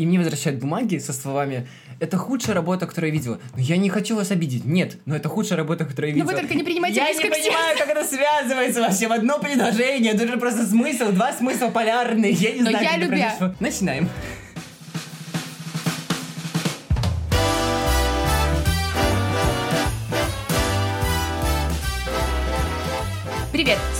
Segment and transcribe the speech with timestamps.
[0.00, 1.68] И мне возвращают бумаги со словами
[2.00, 3.38] «Это худшая работа, которую я видела».
[3.54, 4.64] Но я не хочу вас обидеть.
[4.64, 6.36] Нет, но это худшая работа, которую я Ну видела.
[6.36, 10.12] вы только не принимайте Я не понимаю, как это связывается вообще в одно предложение.
[10.14, 12.32] Это же просто смысл, два смысла полярные.
[12.32, 13.28] Я не Но знаю, я как это любя.
[13.36, 13.54] произошло.
[13.60, 14.08] Начинаем.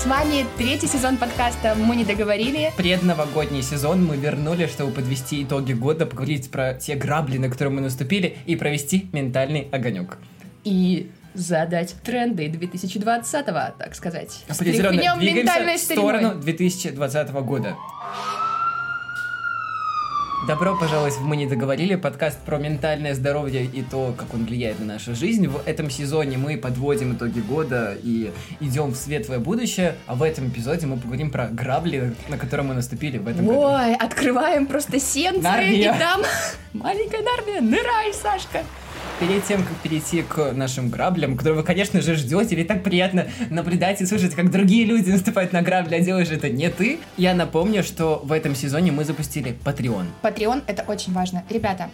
[0.01, 2.73] С вами третий сезон подкаста «Мы не договорили».
[2.75, 7.83] Предновогодний сезон мы вернули, чтобы подвести итоги года, поговорить про те грабли, на которые мы
[7.83, 10.16] наступили, и провести ментальный огонек.
[10.65, 14.42] И задать тренды 2020-го, так сказать.
[14.48, 17.77] Определенно двигаемся в сторону 2020 года.
[20.47, 24.81] Добро пожаловать в «Мы не договорили» подкаст про ментальное здоровье и то, как он влияет
[24.81, 25.47] на нашу жизнь.
[25.47, 30.48] В этом сезоне мы подводим итоги года и идем в светлое будущее, а в этом
[30.48, 33.61] эпизоде мы поговорим про грабли, на которые мы наступили в этом году.
[33.61, 35.95] Ой, открываем просто сенсы, Нарния.
[35.95, 36.23] и там
[36.73, 38.65] маленькая Нарния, нырай, Сашка.
[39.20, 43.27] Перед тем, как перейти к нашим граблям, которые вы, конечно же, ждете, ведь так приятно
[43.50, 47.34] наблюдать и слушать, как другие люди наступают на грабли, а делаешь это не ты, я
[47.34, 50.06] напомню, что в этом сезоне мы запустили Patreon.
[50.22, 51.45] Patreon это очень важно.
[51.50, 51.91] Ребята,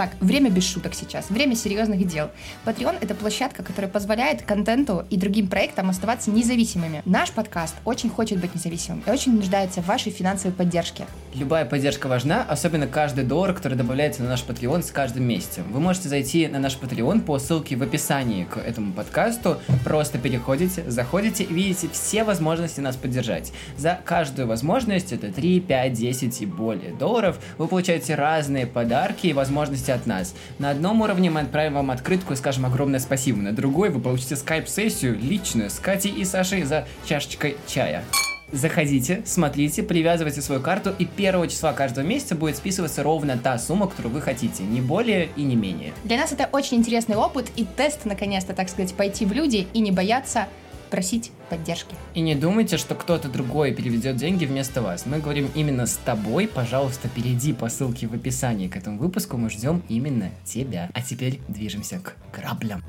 [0.00, 2.30] так, время без шуток сейчас, время серьезных дел.
[2.64, 7.02] Patreon— это площадка, которая позволяет контенту и другим проектам оставаться независимыми.
[7.04, 11.04] Наш подкаст очень хочет быть независимым и очень нуждается в вашей финансовой поддержке.
[11.34, 15.64] Любая поддержка важна, особенно каждый доллар, который добавляется на наш Patreon с каждым месяцем.
[15.70, 20.90] Вы можете зайти на наш Patreon по ссылке в описании к этому подкасту, просто переходите,
[20.90, 23.52] заходите и видите все возможности нас поддержать.
[23.76, 29.34] За каждую возможность, это 3, 5, 10 и более долларов, вы получаете разные подарки и
[29.34, 30.34] возможности от нас.
[30.58, 34.36] На одном уровне мы отправим вам открытку и скажем огромное спасибо, на другой вы получите
[34.36, 38.04] скайп-сессию личную с Катей и Сашей за чашечкой чая.
[38.52, 43.86] Заходите, смотрите, привязывайте свою карту, и 1 числа каждого месяца будет списываться ровно та сумма,
[43.86, 45.92] которую вы хотите, не более и не менее.
[46.02, 49.78] Для нас это очень интересный опыт и тест, наконец-то, так сказать, пойти в люди и
[49.78, 50.48] не бояться
[50.90, 51.94] просить поддержки.
[52.14, 55.06] И не думайте, что кто-то другой переведет деньги вместо вас.
[55.06, 56.48] Мы говорим именно с тобой.
[56.48, 59.36] Пожалуйста, перейди по ссылке в описании к этому выпуску.
[59.36, 60.90] Мы ждем именно тебя.
[60.92, 62.82] А теперь движемся к граблям.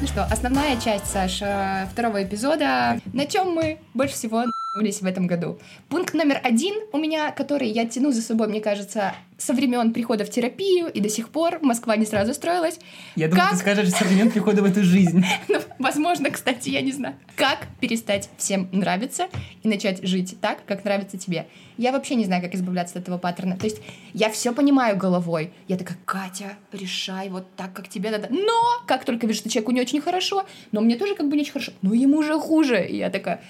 [0.00, 3.00] Ну что, основная часть, Саш, э, второго эпизода.
[3.12, 4.44] На чем мы больше всего
[4.74, 5.58] н***лись в этом году?
[5.88, 10.24] Пункт номер один у меня, который я тяну за собой, мне кажется, со времен прихода
[10.24, 12.78] в терапию и до сих пор Москва не сразу строилась.
[13.14, 13.52] Я думаю, Как?
[13.52, 15.24] ты скажешь со времен прихода в эту жизнь.
[15.48, 17.14] Ну, возможно, кстати, я не знаю.
[17.36, 19.28] Как перестать всем нравиться
[19.62, 21.46] и начать жить так, как нравится тебе?
[21.76, 23.56] Я вообще не знаю, как избавляться от этого паттерна.
[23.56, 23.80] То есть
[24.12, 25.52] я все понимаю головой.
[25.68, 28.28] Я такая, Катя, решай вот так, как тебе надо.
[28.30, 31.42] Но как только вижу, что человеку не очень хорошо, но мне тоже как бы не
[31.42, 32.86] очень хорошо, но ему же хуже.
[32.86, 33.40] И я такая,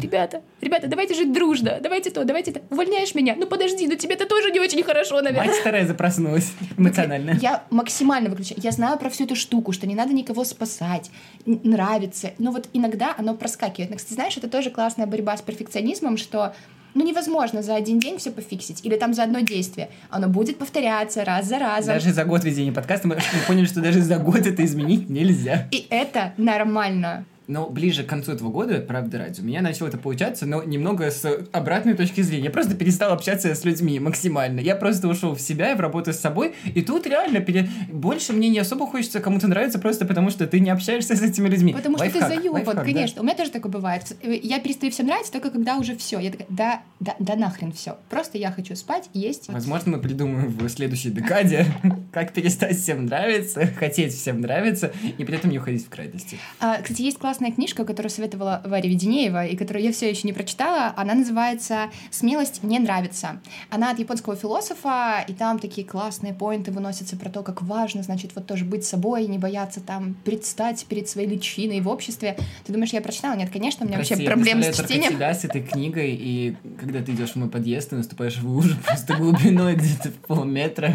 [0.00, 2.62] ребята, ребята, давайте жить дружно, давайте то, давайте это.
[2.70, 3.34] Увольняешь меня?
[3.36, 5.52] Ну подожди, ну тебе-то тоже не очень хорошо, наверное.
[5.52, 7.38] Мать Тереза проснулась эмоционально.
[7.40, 8.60] Я максимально выключаю.
[8.62, 11.10] Я знаю про всю эту штуку, что не надо никого спасать,
[11.46, 12.32] нравится.
[12.38, 13.90] Но вот иногда оно проскакивает.
[13.90, 16.54] Но, кстати, знаешь, это тоже классная борьба с перфекционизмом, что
[16.94, 19.90] ну невозможно за один день все пофиксить или там за одно действие.
[20.10, 21.94] Оно будет повторяться раз за разом.
[21.94, 25.68] Даже за год ведения подкаста мы поняли, что даже за год это изменить нельзя.
[25.70, 27.26] И это нормально.
[27.46, 31.10] Но ближе к концу этого года, правда ради, у меня начало это получаться, но немного
[31.10, 32.44] с обратной точки зрения.
[32.44, 34.60] Я просто перестал общаться с людьми максимально.
[34.60, 36.54] Я просто ушел в себя и в работу с собой.
[36.74, 37.68] И тут реально пере...
[37.90, 41.48] больше мне не особо хочется кому-то нравиться, просто потому что ты не общаешься с этими
[41.48, 41.72] людьми.
[41.72, 42.82] Потому что Лайфхак, ты заебан, лайфхак, да.
[42.82, 43.20] конечно.
[43.20, 44.16] У меня тоже такое бывает.
[44.22, 46.18] Я перестаю всем нравиться только когда уже все.
[46.18, 47.98] Я такая, да, да, да нахрен все.
[48.10, 49.48] Просто я хочу спать, есть.
[49.48, 51.66] Возможно, мы придумаем в следующей декаде,
[52.12, 56.38] как перестать всем нравиться, хотеть всем нравиться, и при этом не уходить в крайности.
[56.60, 60.32] А, Кстати, есть классная книжка, которую советовала Варя Веденеева, и которую я все еще не
[60.32, 60.94] прочитала.
[60.96, 63.40] Она называется «Смелость не нравится».
[63.70, 68.36] Она от японского философа, и там такие классные поинты выносятся про то, как важно, значит,
[68.36, 72.36] вот тоже быть собой, не бояться там предстать перед своей личиной в обществе.
[72.64, 73.34] Ты думаешь, я прочитала?
[73.34, 75.14] Нет, конечно, у меня Прости, вообще я проблемы с чтением.
[75.14, 78.76] тебя с этой книгой, и когда ты идешь в мой подъезд, ты наступаешь в лужу
[78.86, 80.94] просто глубиной где-то в полметра.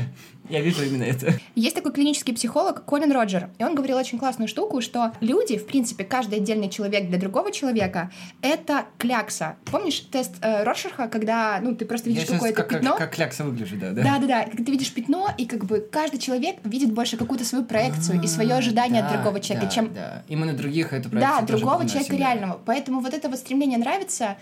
[0.49, 1.33] Я вижу именно это.
[1.55, 5.67] Есть такой клинический психолог Колин Роджер, и он говорил очень классную штуку, что люди, в
[5.67, 8.11] принципе, каждый отдельный человек для другого человека—
[8.41, 9.57] это клякса.
[9.65, 12.91] Помнишь тест э, Роршаха, когда ну, ты просто видишь какое-то как, пятно?
[12.91, 14.03] как, как клякса выгляжу, да, да?
[14.03, 18.21] Да-да-да, когда ты видишь пятно, и как бы каждый человек видит больше какую-то свою проекцию
[18.23, 20.23] и свое ожидание от Да, другого человека, да, чем да.
[20.27, 22.17] Именно других эту да, проекцию тоже другого человека да.
[22.17, 22.59] реального.
[22.65, 24.37] Поэтому вот это вот стремление нравится,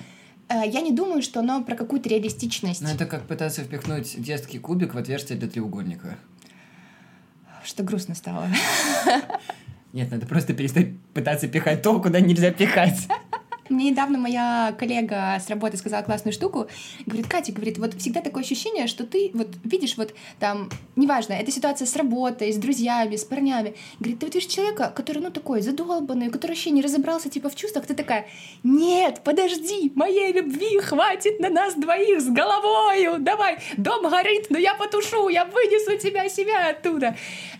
[0.49, 2.81] я не думаю, что оно про какую-то реалистичность.
[2.81, 6.17] Ну, это как пытаться впихнуть детский кубик в отверстие для треугольника.
[7.63, 8.47] Что грустно стало.
[9.93, 13.07] Нет, надо просто перестать пытаться пихать то, куда нельзя пихать.
[13.69, 16.67] Мне недавно моя коллега с работы сказала классную штуку.
[17.05, 21.51] Говорит, Катя, говорит, вот всегда такое ощущение, что ты вот видишь вот там, неважно, это
[21.51, 23.75] ситуация с работой, с друзьями, с парнями.
[23.99, 27.55] Говорит, ты вот видишь человека, который, ну, такой задолбанный, который вообще не разобрался, типа, в
[27.55, 28.27] чувствах, ты такая,
[28.63, 34.73] нет, подожди, моей любви хватит на нас двоих с головою, давай, дом горит, но я
[34.73, 37.07] потушу, я вынесу тебя, себя оттуда.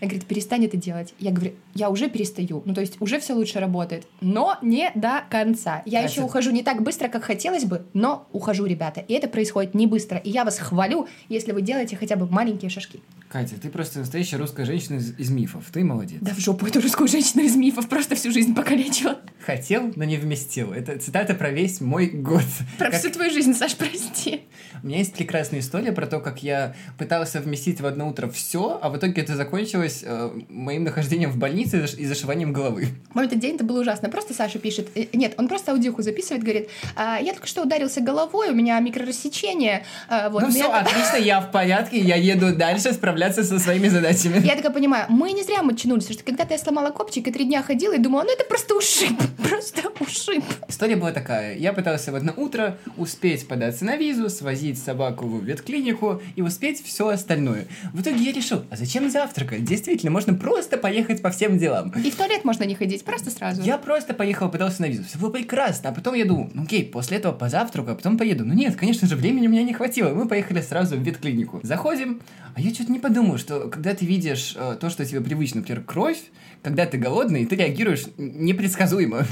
[0.00, 1.14] Она говорит, перестань это делать.
[1.18, 5.24] Я говорю, я уже перестаю, ну, то есть уже все лучше работает, но не до
[5.30, 5.82] конца.
[5.86, 6.12] Я Катя.
[6.12, 9.00] еще ухожу не так быстро, как хотелось бы, но ухожу, ребята.
[9.06, 10.18] И это происходит не быстро.
[10.18, 13.00] И я вас хвалю, если вы делаете хотя бы маленькие шажки.
[13.28, 15.64] Катя, ты просто настоящая русская женщина из, из мифов.
[15.72, 16.18] Ты молодец.
[16.22, 19.18] Да в жопу эту русскую женщину из мифов просто всю жизнь покалечила.
[19.44, 20.72] Хотел, но не вместил.
[20.72, 22.42] Это цитата про весь мой год.
[22.78, 24.42] Про Как- всю твою жизнь, Саш, прости.
[24.82, 28.78] У меня есть прекрасная история про то, как я пытался вместить в одно утро все,
[28.82, 32.88] а в итоге это закончилось э, моим нахождением в больнице и заш- и зашиванием головы.
[33.14, 34.08] Мой этот день это было ужасно.
[34.08, 34.88] Просто Саша пишет.
[34.94, 38.78] э, Нет, он просто аудиоху записывает, говорит, «А, я только что ударился головой, у меня
[38.80, 39.84] микрорассечение.
[40.08, 43.88] а, вот, ну все, так- отлично, я в порядке, я еду дальше справляться со своими
[43.88, 44.44] задачами.
[44.46, 47.44] Я такая понимаю, мы не зря мочанулись, потому что когда-то я сломала копчик и три
[47.44, 49.18] дня ходила и думала, ну это просто ушиб,
[49.48, 50.44] просто ушиб.
[50.68, 51.56] История была такая.
[51.56, 56.84] Я пытался в одно утро успеть податься на визу, свозить собаку в ветклинику и успеть
[56.84, 57.66] все остальное.
[57.92, 59.64] В итоге я решил, а зачем завтракать?
[59.64, 61.92] Действительно, можно просто поехать по всем делам.
[62.04, 63.62] И в туалет можно не ходить, просто сразу.
[63.62, 65.04] Я просто поехал, пытался на визу.
[65.04, 65.77] Все было прекрасно.
[65.86, 68.44] А потом я думал, ну окей, после этого позавтракаю, а потом поеду.
[68.44, 70.14] Ну нет, конечно же, времени у меня не хватило.
[70.14, 71.60] Мы поехали сразу в ветклинику.
[71.62, 72.20] Заходим,
[72.54, 75.82] а я что-то не подумал, что когда ты видишь э, то, что тебе привычно, например,
[75.82, 76.18] кровь,
[76.62, 79.26] когда ты голодный, ты реагируешь непредсказуемо.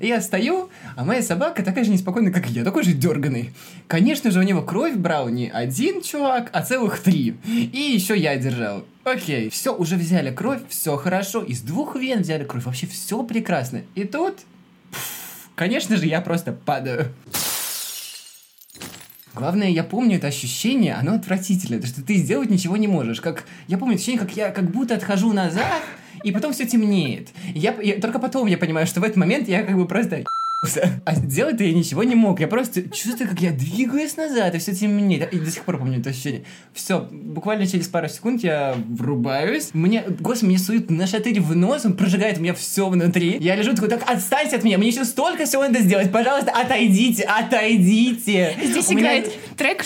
[0.00, 3.50] И я стою, а моя собака такая же неспокойная, как и я, такой же дерганый.
[3.86, 7.36] Конечно же, у него кровь брал не один чувак, а целых три.
[7.46, 8.84] И еще я держал.
[9.04, 11.42] Окей, все, уже взяли кровь, все хорошо.
[11.42, 13.82] Из двух вен взяли кровь, вообще все прекрасно.
[13.94, 14.38] И тут,
[15.54, 17.12] конечно же, я просто падаю.
[19.34, 23.20] Главное, я помню это ощущение, оно отвратительное, то что ты сделать ничего не можешь.
[23.22, 25.82] Как я помню ощущение, как я как будто отхожу назад,
[26.22, 27.30] и потом все темнеет.
[27.54, 30.24] Я, я- только потом я понимаю, что в этот момент я как бы просто.
[31.04, 32.38] а сделать-то я ничего не мог.
[32.38, 35.32] Я просто чувствую, как я двигаюсь назад, и все темнеет.
[35.32, 36.44] И до сих пор помню это ощущение.
[36.72, 39.70] Все, буквально через пару секунд я врубаюсь.
[39.72, 43.38] Мне, господи, мне суют на шатырь в нос, он прожигает у меня все внутри.
[43.40, 46.12] Я лежу такой, так отстаньте от меня, мне еще столько всего надо сделать.
[46.12, 48.56] Пожалуйста, отойдите, отойдите.
[48.62, 49.84] Здесь У меня- играет трек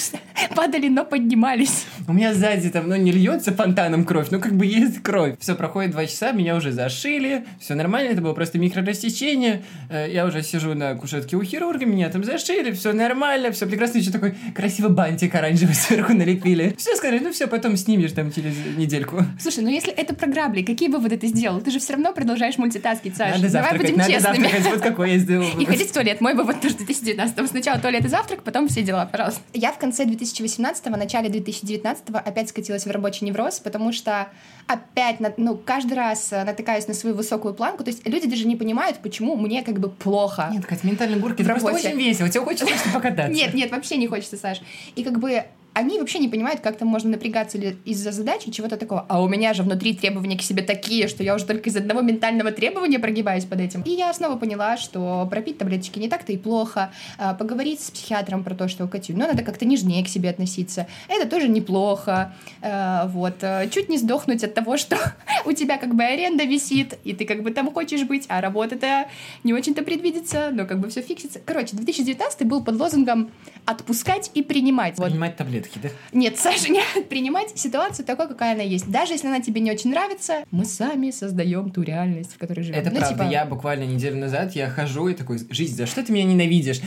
[0.54, 1.84] «Падали, но поднимались».
[2.08, 5.34] у меня сзади там, ну, не льется фонтаном кровь, ну, как бы есть кровь.
[5.40, 9.64] Все, проходит два часа, меня уже зашили, все нормально, это было просто микрорассечение.
[9.90, 13.98] Э, Я уже сижу на кушетке у хирурга, меня там зашили, все нормально, все прекрасно,
[13.98, 16.74] еще такой красивый бантик оранжевый сверху налепили.
[16.78, 19.22] Все сказали, ну, все, потом снимешь там через недельку.
[19.40, 21.60] Слушай, ну если это про грабли, какие выводы ты сделал?
[21.60, 23.36] Ты же все равно продолжаешь мультитаскить, Саш.
[23.36, 24.42] Надо Давай будем надо честными.
[24.42, 25.46] завтракать, вот какой я сделал.
[25.58, 26.20] И ходить в туалет.
[26.20, 29.40] Мой вывод тоже 2019 Сначала туалет и завтрак, потом все дела, пожалуйста.
[29.54, 34.28] Я в конце 2018 начале 2019 опять скатилась в рабочий невроз, потому что
[34.66, 37.84] опять, ну, каждый раз э, натыкаюсь на свою высокую планку.
[37.84, 40.48] То есть люди даже не понимают, почему мне как бы плохо.
[40.52, 43.32] Нет, Кать, ментальные горки, это просто очень весело, тебе хочется просто покататься.
[43.32, 44.60] Нет, нет, вообще не хочется, Саш.
[44.94, 45.44] И как бы
[45.76, 49.04] они вообще не понимают, как там можно напрягаться из-за задачи, чего-то такого.
[49.10, 52.00] А у меня же внутри требования к себе такие, что я уже только из одного
[52.00, 53.82] ментального требования прогибаюсь под этим.
[53.82, 56.92] И я снова поняла, что пропить таблеточки не так-то и плохо.
[57.18, 60.86] А, Поговорить с психиатром про то, что, Катю, ну, надо как-то нежнее к себе относиться.
[61.08, 62.32] Это тоже неплохо.
[62.62, 63.34] А, Вот.
[63.42, 64.96] а, Чуть не сдохнуть от того, что
[65.44, 69.08] у тебя как бы аренда висит, и ты как бы там хочешь быть, а работа-то
[69.44, 71.38] не очень-то предвидится, но как бы все фиксится.
[71.44, 73.30] Короче, 2019 был под лозунгом
[73.66, 74.96] «отпускать и принимать».
[74.96, 75.88] Принимать таблетки, да?
[76.12, 78.90] Нет, Саша, не принимать ситуацию такой, какая она есть.
[78.90, 82.78] Даже если она тебе не очень нравится, мы сами создаем ту реальность, в которой живем.
[82.78, 86.02] Это Ну, правда, типа, я буквально неделю назад, я хожу и такой, жизнь, за что
[86.02, 86.80] ты меня ненавидишь?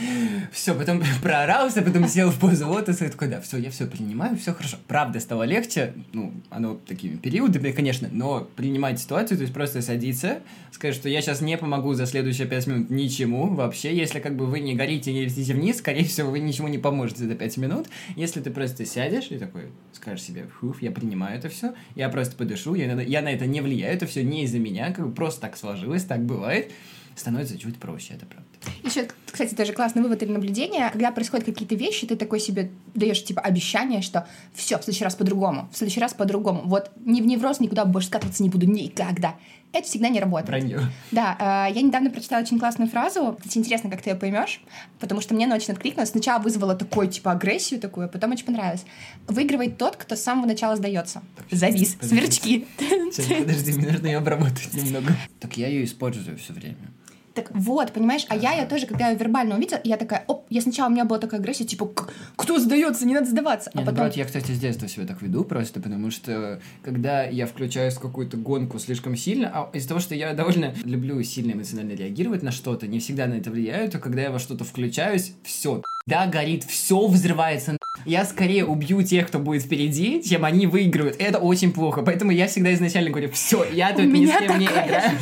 [0.52, 4.36] Все, потом проорался, потом сел в позу лотоса и такой, да, все, я все принимаю,
[4.36, 4.76] все хорошо.
[4.86, 10.38] Правда, стало легче, ну, оно такими периодами, конечно, но принимать ситуацию, то есть просто садиться,
[10.72, 14.46] сказать, что я сейчас не помогу за следующие пять минут ничему вообще, если как бы
[14.46, 17.88] вы не горите, не летите вниз, скорее всего, вы ничему не поможете за пять минут.
[18.16, 22.36] Если ты просто сядешь и такой скажешь себе, фуф, я принимаю это все, я просто
[22.36, 25.14] подышу, я на, я на это не влияю, это все не из-за меня, как бы
[25.14, 26.72] просто так сложилось, так бывает,
[27.16, 28.46] становится чуть проще, это правда.
[28.82, 30.90] Еще, кстати, тоже классный вывод или наблюдение.
[30.90, 35.14] Когда происходят какие-то вещи, ты такой себе даешь типа обещание, что все, в следующий раз
[35.14, 36.62] по-другому, в следующий раз по-другому.
[36.64, 39.36] Вот ни в невроз никуда больше скатываться не буду никогда.
[39.72, 40.48] Это всегда не работает.
[40.48, 40.80] Вранье.
[41.12, 43.36] Да, э, я недавно прочитала очень классную фразу.
[43.38, 44.60] Кстати, интересно, как ты ее поймешь,
[44.98, 46.10] потому что мне она очень откликнулась.
[46.10, 48.84] Сначала вызвала такой, типа, агрессию такую, а потом очень понравилось.
[49.28, 51.22] Выигрывает тот, кто с самого начала сдается.
[51.50, 51.94] Завис.
[51.94, 52.16] подожди.
[52.16, 52.66] Сверчки.
[53.12, 55.14] Сейчас, подожди, мне нужно ее обработать немного.
[55.38, 56.90] Так я ее использую все время.
[57.34, 60.60] Так вот, понимаешь, а я, я тоже, когда я вербально увидела, я такая, оп, я
[60.60, 63.70] сначала у меня была такая агрессия, типа, «К- кто сдается, не надо сдаваться.
[63.72, 67.22] Не, а потом, наоборот, я, кстати, с детства себя так веду просто, потому что когда
[67.24, 71.52] я включаюсь в какую-то гонку слишком сильно, а из-за того, что я довольно люблю сильно
[71.52, 75.32] эмоционально реагировать на что-то, не всегда на это влияю, то когда я во что-то включаюсь,
[75.44, 77.76] все, да, горит, все взрывается.
[78.06, 81.16] Я скорее убью тех, кто будет впереди, чем они выиграют.
[81.18, 82.02] Это очень плохо.
[82.02, 85.18] Поэтому я всегда изначально говорю, все, я тут У ни с кем не такая играю.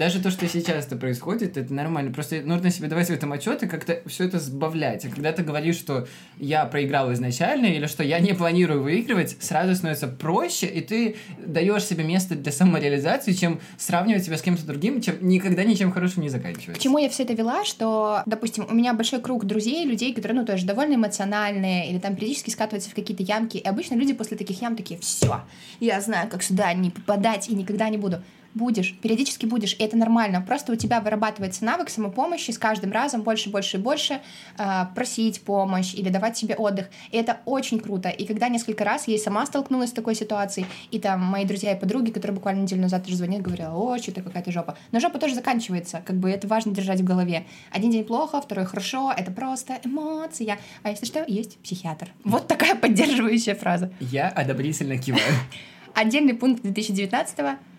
[0.00, 2.10] Даже то, что сейчас это происходит, это нормально.
[2.10, 5.04] Просто нужно себе давать в этом отчет и как-то все это сбавлять.
[5.04, 6.06] А когда ты говоришь, что
[6.38, 11.84] я проиграл изначально, или что я не планирую выигрывать, сразу становится проще, и ты даешь
[11.84, 16.30] себе место для самореализации, чем сравнивать себя с кем-то другим, чем никогда ничем хорошим не
[16.30, 16.80] заканчивается.
[16.80, 20.40] К чему я все это вела, что, допустим, у меня большой круг друзей, людей, которые,
[20.40, 24.36] ну, тоже довольно эмоциональные, или там периодически скатываются в какие-то ямки, и обычно люди после
[24.36, 25.42] таких ям такие, все,
[25.78, 28.22] я знаю, как сюда не попадать, и никогда не буду.
[28.54, 30.42] Будешь, периодически будешь, и это нормально.
[30.42, 34.20] Просто у тебя вырабатывается навык самопомощи с каждым разом больше, больше и больше
[34.58, 36.90] э, просить помощь или давать себе отдых.
[37.12, 38.08] И это очень круто.
[38.08, 41.72] И когда несколько раз я и сама столкнулась с такой ситуацией, и там мои друзья
[41.72, 44.76] и подруги, которые буквально неделю назад тоже звонили, говорила, о, что-то какая-то жопа.
[44.90, 47.46] Но жопа тоже заканчивается, как бы это важно держать в голове.
[47.70, 50.58] Один день плохо, второй хорошо, это просто эмоция.
[50.82, 52.08] А если что, есть психиатр.
[52.24, 53.92] Вот такая поддерживающая фраза.
[54.00, 55.22] Я одобрительно киваю.
[55.94, 57.58] Отдельный пункт 2019-го—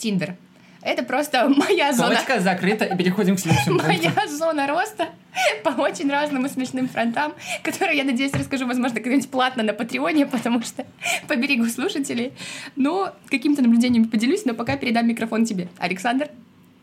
[0.00, 0.34] Тиндер.
[0.82, 5.08] Это просто моя зона, Точка закрыта, и переходим к следующему моя зона роста
[5.64, 10.26] по очень разным и смешным фронтам, которые, я надеюсь, расскажу, возможно, когда-нибудь платно на Патреоне,
[10.26, 10.86] потому что
[11.28, 12.32] поберегу слушателей.
[12.76, 15.68] Но каким-то наблюдением поделюсь, но пока передам микрофон тебе.
[15.78, 16.30] Александр?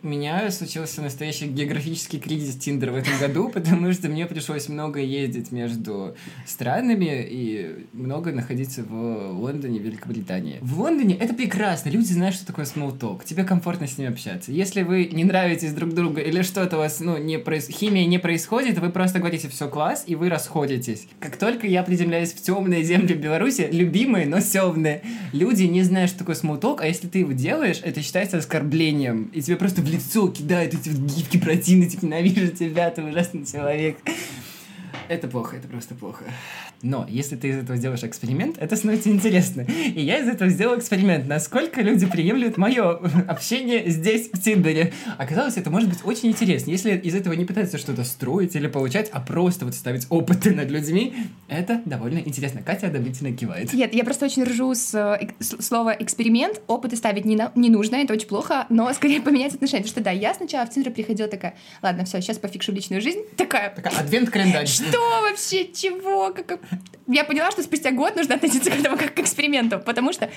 [0.04, 5.51] Меня случился настоящий географический кризис Тиндера в этом году, потому что мне пришлось много ездить
[5.51, 10.60] между странами и много находиться в Лондоне, Великобритании.
[10.62, 14.51] В Лондоне это прекрасно, люди знают, что такое small talk, тебе комфортно с ними общаться.
[14.51, 17.68] Если вы не нравитесь друг другу или что-то у вас, ну, не проис...
[17.68, 21.08] химия не происходит, вы просто говорите «все класс», и вы расходитесь.
[21.20, 25.01] Как только я приземляюсь в темные земли Беларуси, любимые, но темные,
[25.34, 29.32] люди не знают, что такое small talk, а если ты его делаешь, это считается оскорблением,
[29.34, 33.46] и тебе просто в лицо кидают эти вот гифки противные, типа ненавижу тебя, ты ужасный
[33.46, 33.98] человек.
[35.08, 36.25] Это плохо, это просто плохо.
[36.81, 39.62] Но если ты из этого сделаешь эксперимент, это становится интересно.
[39.62, 44.93] И я из этого сделал эксперимент, насколько люди приемлют мое общение здесь, в Тиндере.
[45.17, 46.72] Оказалось, это может быть очень интересно.
[46.72, 50.69] Если из этого не пытаться что-то строить или получать, а просто вот ставить опыты над
[50.69, 51.15] людьми,
[51.48, 52.62] это довольно интересно.
[52.62, 53.74] Катя одобрительно кивает.
[53.74, 56.62] Нет, я просто очень ржу с, э, с- слова эксперимент.
[56.67, 59.84] Опыты ставить не, на- не нужно, это очень плохо, но скорее поменять отношения.
[59.84, 63.22] Потому что да, я сначала в Тиндер приходила такая, ладно, все, сейчас пофикшу личную жизнь.
[63.36, 64.67] Такая, Такая адвент-календарь.
[64.67, 66.31] что вообще, чего?
[66.34, 66.60] Как...
[67.08, 70.30] Я поняла, что спустя год нужно относиться к этому как к эксперименту, потому что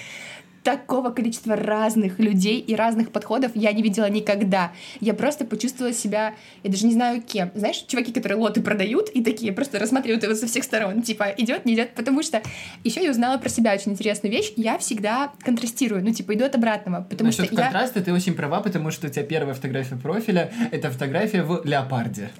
[0.63, 4.73] такого количества разных людей и разных подходов я не видела никогда.
[5.01, 7.51] Я просто почувствовала себя, я даже не знаю кем.
[7.55, 11.03] Знаешь, чуваки, которые лоты продают и такие просто рассматривают его со всех сторон.
[11.03, 12.43] Типа, идет, не идет, потому что
[12.85, 14.53] еще я узнала про себя очень интересную вещь.
[14.57, 17.63] Я всегда контрастирую, ну, типа, иду от обратного, потому Насчет что я...
[17.63, 22.31] контраста ты очень права, потому что у тебя первая фотография профиля— это фотография в леопарде.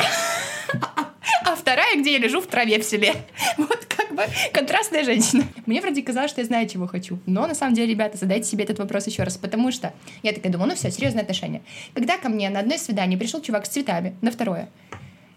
[1.45, 3.15] а вторая, где я лежу в траве в селе.
[3.57, 5.45] Вот как бы контрастная женщина.
[5.67, 7.19] Мне вроде казалось, что я знаю, чего хочу.
[7.27, 10.51] Но на самом деле, ребята, задайте себе этот вопрос еще раз, потому что я такая
[10.51, 11.63] думаю, ну все, серьезные отношения.
[11.95, 14.69] Когда ко мне на одно из свиданий пришел чувак с цветами, на второе,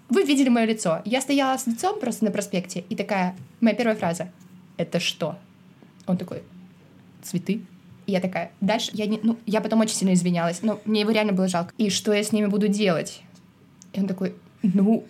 [0.10, 1.02] вы видели мое лицо.
[1.06, 4.32] Я стояла с лицом просто на проспекте, и такая, моя первая фраза,
[4.78, 5.38] это что?
[6.06, 6.44] Он такой,
[7.22, 7.62] цветы.
[8.06, 11.12] И я такая, дальше я не, ну, я потом очень сильно извинялась, но мне его
[11.12, 11.74] реально было жалко.
[11.78, 13.22] И что я с ними буду делать?
[13.94, 15.06] И он такой, ну,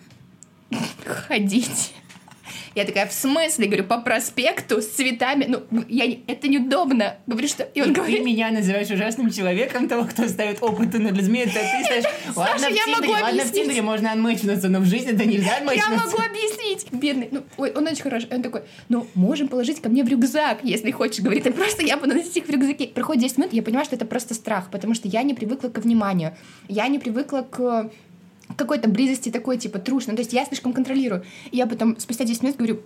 [1.05, 1.93] ходить.
[2.75, 3.67] Я такая, в смысле?
[3.67, 5.45] Говорю, по проспекту с цветами.
[5.47, 7.17] Ну, я, это неудобно.
[7.27, 7.63] Говорю, что...
[7.63, 11.53] И он Ты говорит, меня называешь ужасным человеком, того, кто ставит опыты над людьми, это
[11.53, 12.05] ты ставишь...
[12.35, 13.51] Ладно, в я могу ладно, в.
[13.51, 16.05] Тиндере можно отмычнуться, но в жизни это нельзя я отмычнуться.
[16.05, 16.87] могу объяснить.
[16.91, 17.29] Бедный.
[17.31, 18.27] Ну, ой, он очень хороший.
[18.31, 21.19] Он такой, ну, можем положить ко мне в рюкзак, если хочешь.
[21.19, 22.87] Говорит, и просто я буду носить их в рюкзаке.
[22.87, 25.77] Проходит 10 минут, я понимаю, что это просто страх, потому что я не привыкла к
[25.77, 26.35] вниманию.
[26.67, 27.91] Я не привыкла к
[28.55, 30.15] какой-то близости такой, типа, трушной.
[30.15, 31.23] То есть я слишком контролирую.
[31.51, 32.81] И я потом спустя 10 минут говорю,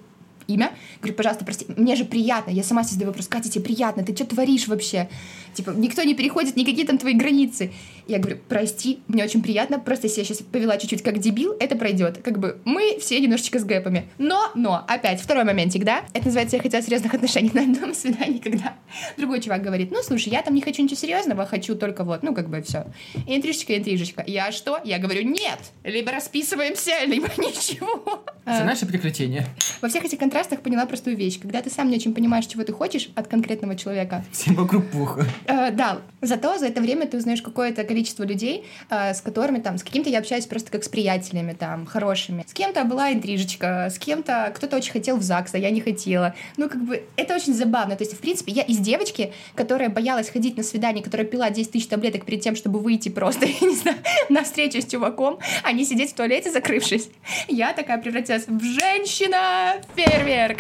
[0.48, 0.72] имя.
[1.02, 2.52] Говорю, пожалуйста, прости, мне же приятно.
[2.52, 5.10] Я сама себе задаю вопрос, Катя, тебе приятно, ты что творишь вообще?
[5.54, 7.72] Типа, никто не переходит никакие там твои границы.
[8.08, 11.76] Я говорю, прости, мне очень приятно, просто если я сейчас повела чуть-чуть как дебил, это
[11.76, 12.20] пройдет.
[12.24, 14.08] Как бы мы все немножечко с гэпами.
[14.18, 16.04] Но, но, опять, второй моментик, да?
[16.14, 18.76] Это называется, я хотела серьезных отношений на одном свидании, когда
[19.18, 22.34] другой чувак говорит, ну, слушай, я там не хочу ничего серьезного, хочу только вот, ну,
[22.34, 22.86] как бы все.
[23.26, 24.24] Интрижечка, интрижечка.
[24.26, 24.80] Я что?
[24.84, 28.24] Я говорю, нет, либо расписываемся, либо ничего.
[28.46, 29.46] За А, наши приключения.
[29.82, 31.40] Во всех этих контрастах поняла простую вещь.
[31.40, 35.26] Когда ты сам не очень понимаешь, чего ты хочешь от конкретного человека, Всем вокруг пуха.
[35.48, 39.80] Э, да, зато за это время ты узнаешь какое-то количество людей, э, с которыми там,
[39.80, 42.46] с каким-то я общаюсь просто как с приятелями, там, хорошими.
[42.48, 46.36] С кем-то была интрижечка, с кем-то кто-то очень хотел в ЗАГС, а я не хотела.
[46.58, 47.96] Ну, как бы, это очень забавно.
[47.96, 51.72] То есть, в принципе, я из девочки, которая боялась ходить на свидание, которая пила 10
[51.72, 53.98] тысяч таблеток перед тем, чтобы выйти просто, я не знаю,
[54.30, 57.10] на встречу с чуваком, а не сидеть в туалете, закрывшись.
[57.48, 59.82] Я такая превратилась в женщина
[60.28, 60.60] фейерверк.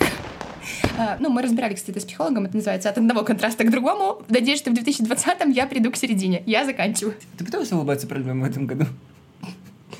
[0.97, 4.21] А, Ну, мы разбирали, кстати, это с психологом, это называется «От одного контраста к другому».
[4.29, 6.41] Надеюсь, что в 2020-м я приду к середине.
[6.45, 7.15] Я заканчиваю.
[7.38, 8.86] Ты пыталась улыбаться проблемам в этом году?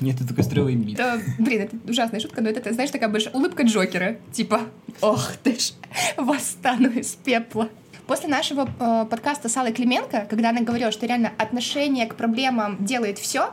[0.00, 0.98] Нет, ты только им вид.
[0.98, 4.16] Это, блин, это ужасная шутка, но это, ты знаешь, такая больше улыбка Джокера.
[4.32, 4.62] Типа,
[5.00, 5.72] ох ты ж,
[6.16, 7.68] восстану из пепла.
[8.06, 12.82] После нашего э, подкаста с Аллой Клименко, когда она говорила, что реально отношение к проблемам
[12.84, 13.52] делает все,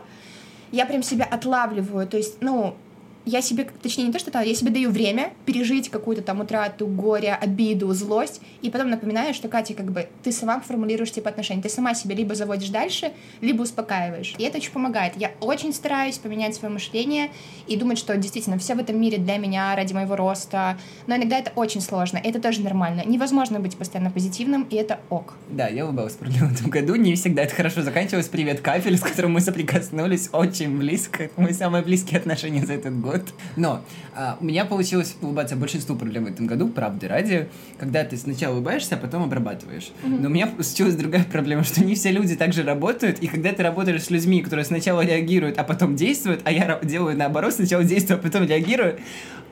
[0.72, 2.08] я прям себя отлавливаю.
[2.08, 2.76] То есть, ну,
[3.26, 6.88] я себе, точнее, не то, что там, я себе даю время пережить какую-то там утрату,
[6.88, 11.62] горе, обиду, злость, и потом напоминаю, что, Катя, как бы, ты сама формулируешь типа отношения,
[11.62, 14.36] ты сама себя либо заводишь дальше, либо успокаиваешь.
[14.38, 15.14] И это очень помогает.
[15.18, 17.32] Я очень стараюсь поменять свое мышление
[17.68, 20.78] и думать, что действительно все в этом мире для меня, ради моего роста,
[21.08, 23.04] но иногда это очень сложно, и это тоже нормально.
[23.06, 25.34] Невозможно быть постоянно позитивным, и это ок.
[25.50, 26.96] Да, я улыбалась в этом году.
[26.96, 28.28] Не всегда это хорошо заканчивалось.
[28.28, 31.30] Привет, кафель, с которым мы соприкоснулись очень близко.
[31.38, 33.15] Мои самые близкие отношения за этот год.
[33.56, 33.82] Но
[34.14, 38.56] а, у меня получилось улыбаться большинству проблем в этом году, правды ради, когда ты сначала
[38.56, 39.92] улыбаешься, а потом обрабатываешь.
[40.04, 43.52] Но у меня случилась другая проблема, что не все люди так же работают, и когда
[43.52, 47.84] ты работаешь с людьми, которые сначала реагируют, а потом действуют, а я делаю наоборот, сначала
[47.84, 49.00] действую, а потом реагирую,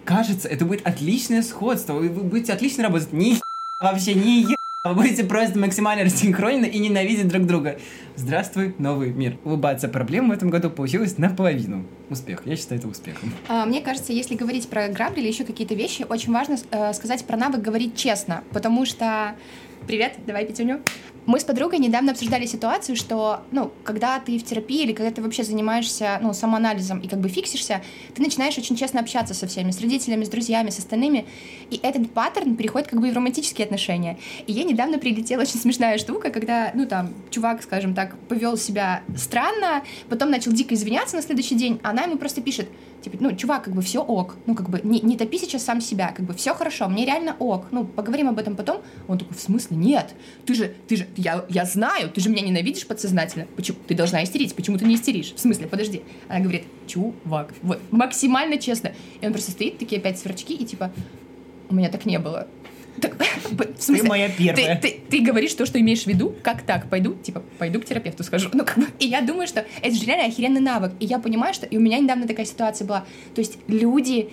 [0.05, 3.13] кажется, это будет отличное сходство, вы вы будете отлично работать.
[3.13, 3.39] Ни
[3.79, 4.55] вообще ни
[4.85, 7.77] вы будете просто максимально рассинхронены и ненавидеть друг друга.
[8.15, 9.37] Здравствуй, новый мир.
[9.43, 11.85] Улыбаться проблем в этом году получилось наполовину.
[12.11, 12.43] Успех.
[12.45, 13.33] Я считаю это успехом.
[13.47, 17.25] А, Мне кажется, если говорить про грабли или еще какие-то вещи, очень важно э, сказать
[17.25, 19.35] про навык говорить честно, потому что...
[19.87, 20.81] Привет, давай пятюню.
[21.25, 25.21] Мы с подругой недавно обсуждали ситуацию, что, ну, когда ты в терапии или когда ты
[25.21, 27.81] вообще занимаешься, ну, самоанализом и как бы фиксишься,
[28.13, 31.25] ты начинаешь очень честно общаться со всеми, с родителями, с друзьями, с остальными,
[31.69, 34.19] и этот паттерн переходит как бы и в романтические отношения.
[34.47, 39.01] И ей недавно прилетела очень смешная штука, когда, ну, там, чувак, скажем так, повел себя
[39.15, 42.67] странно, потом начал дико извиняться на следующий день, а она ему просто пишет,
[43.03, 45.81] типа, ну, чувак, как бы все ок, ну, как бы не, не топи сейчас сам
[45.81, 48.81] себя, как бы все хорошо, мне реально ок, ну, поговорим об этом потом.
[49.07, 52.41] Он такой, в смысле, нет, ты же, ты же, я, я знаю, ты же меня
[52.41, 56.03] ненавидишь подсознательно, почему, ты должна истерить, почему ты не истеришь, в смысле, подожди.
[56.29, 58.93] Она говорит, чувак, вот, максимально честно.
[59.21, 60.91] И он просто стоит, такие опять сверчки, и типа,
[61.69, 62.47] у меня так не было.
[63.01, 63.15] Так,
[63.77, 64.79] в смысле, моя первая.
[64.79, 66.35] Ты, ты, ты говоришь то, что имеешь в виду?
[66.43, 66.89] Как так?
[66.89, 68.49] Пойду, типа, пойду к терапевту схожу.
[68.53, 70.91] Ну, как бы, и я думаю, что это же реально охеренный навык.
[70.99, 71.65] И я понимаю, что...
[71.65, 73.05] И у меня недавно такая ситуация была.
[73.33, 74.29] То есть люди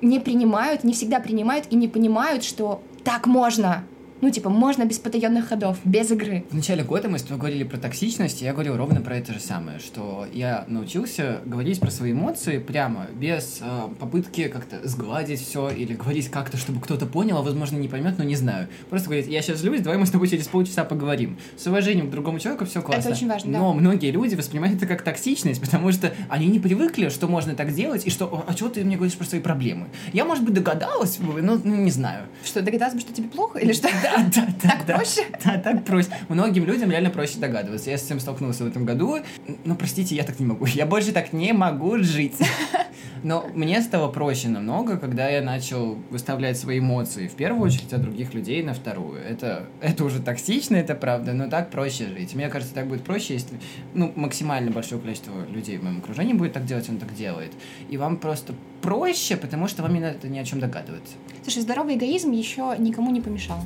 [0.00, 3.84] не принимают, не всегда принимают и не понимают, что так можно.
[4.22, 6.44] Ну, типа, можно без потаенных ходов, без игры.
[6.48, 9.32] В начале года мы с тобой говорили про токсичность, и я говорил ровно про это
[9.32, 15.40] же самое, что я научился говорить про свои эмоции прямо, без э, попытки как-то сгладить
[15.40, 18.68] все или говорить как-то, чтобы кто-то понял, а возможно не поймет, но не знаю.
[18.90, 21.36] Просто говорить, я сейчас злюсь, давай мы с тобой через полчаса поговорим.
[21.56, 23.10] С уважением к другому человеку все классно.
[23.10, 23.58] очень важно, да.
[23.58, 27.74] Но многие люди воспринимают это как токсичность, потому что они не привыкли, что можно так
[27.74, 29.88] делать, и что, а чего ты мне говоришь про свои проблемы?
[30.12, 32.26] Я, может быть, догадалась, но ну, не знаю.
[32.44, 33.58] Что, догадалась бы, что тебе плохо?
[33.58, 33.88] Или что?
[34.00, 34.68] Да, да, да.
[34.68, 34.96] Так да.
[34.96, 35.22] проще?
[35.44, 36.08] Да, так проще.
[36.28, 37.90] Многим людям реально проще догадываться.
[37.90, 39.18] Я с этим столкнулся в этом году.
[39.64, 40.66] Ну, простите, я так не могу.
[40.66, 42.36] Я больше так не могу жить.
[43.22, 47.98] Но мне стало проще намного, когда я начал выставлять свои эмоции в первую очередь, а
[47.98, 49.20] других людей на вторую.
[49.20, 52.34] Это, это уже токсично, это правда, но так проще жить.
[52.34, 53.60] Мне кажется, так будет проще, если
[53.94, 57.52] ну, максимально большое количество людей в моем окружении будет так делать, он так делает.
[57.88, 61.14] И вам просто проще, потому что вам не надо ни о чем догадываться.
[61.42, 63.58] Слушай, здоровый эгоизм еще никому не помешал.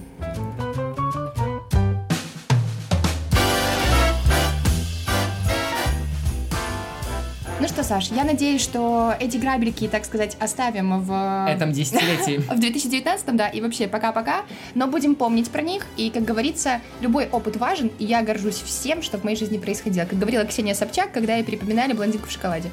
[7.58, 11.46] Ну что, Саш, я надеюсь, что эти грабельки, так сказать, оставим в...
[11.48, 12.36] этом десятилетии.
[12.54, 14.42] В 2019, да, и вообще пока-пока,
[14.74, 19.02] но будем помнить про них, и, как говорится, любой опыт важен, и я горжусь всем,
[19.02, 20.04] что в моей жизни происходило.
[20.04, 22.70] Как говорила Ксения Собчак, когда ей перепоминали блондинку в шоколаде.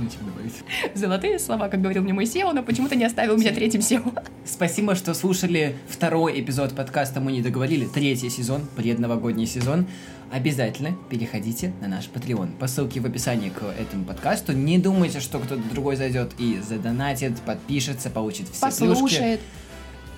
[0.00, 0.54] Ничего добавить.
[0.94, 4.18] Золотые слова, как говорил мне мой SEO, но почему-то не оставил меня третьим SEO.
[4.46, 9.86] Спасибо, что слушали второй эпизод подкаста «Мы не договорили», третий сезон, предновогодний сезон.
[10.32, 12.56] Обязательно переходите на наш Patreon.
[12.56, 14.52] По ссылке в описании к этому подкасту.
[14.52, 18.86] Не думайте, что кто-то другой зайдет и задонатит, подпишется, получит все плюшки.
[18.86, 19.40] Послушает.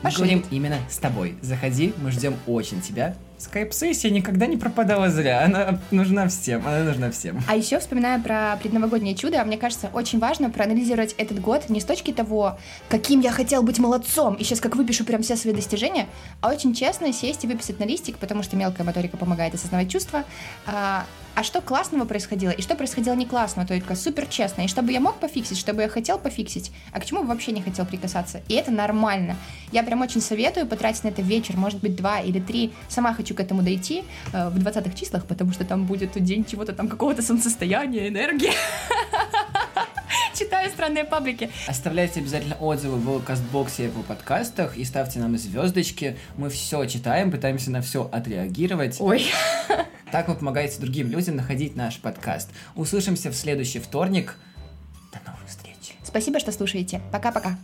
[0.02, 0.18] Мы Пошли.
[0.18, 1.36] говорим именно с тобой.
[1.42, 3.16] Заходи, мы ждем очень тебя.
[3.42, 5.44] Скайп-сессия никогда не пропадала зря.
[5.44, 6.66] Она нужна всем.
[6.66, 7.42] Она нужна всем.
[7.48, 11.84] А еще, вспоминая про предновогоднее чудо, мне кажется, очень важно проанализировать этот год не с
[11.84, 16.06] точки того, каким я хотел быть молодцом, и сейчас как выпишу прям все свои достижения,
[16.40, 20.24] а очень честно сесть и выписать на листик, потому что мелкая моторика помогает осознавать чувства,
[20.66, 24.92] а, а что классного происходило, и что происходило не классного, только супер честно, и чтобы
[24.92, 28.42] я мог пофиксить, чтобы я хотел пофиксить, а к чему вообще не хотел прикасаться.
[28.48, 29.36] И это нормально.
[29.72, 32.72] Я прям очень советую потратить на это вечер, может быть, два или три.
[32.88, 36.72] Сама хочу к этому дойти э, в 20-х числах, потому что там будет день чего-то
[36.72, 38.52] там, какого-то солнцестояния, энергии.
[40.34, 41.50] Читаю странные паблики.
[41.68, 46.16] Оставляйте обязательно отзывы в Кастбоксе и в подкастах и ставьте нам звездочки.
[46.36, 48.96] Мы все читаем, пытаемся на все отреагировать.
[49.00, 49.26] Ой.
[50.12, 52.50] Так вы помогаете другим людям находить наш подкаст.
[52.74, 54.36] Услышимся в следующий вторник.
[55.10, 55.96] До новых встреч.
[56.04, 57.00] Спасибо, что слушаете.
[57.10, 57.56] Пока-пока.